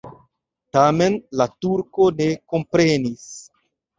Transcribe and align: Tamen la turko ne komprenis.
Tamen 0.77 1.17
la 1.41 1.47
turko 1.65 2.09
ne 2.21 2.27
komprenis. 2.53 3.29